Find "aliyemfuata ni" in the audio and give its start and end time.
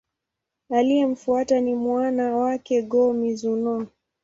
0.69-1.75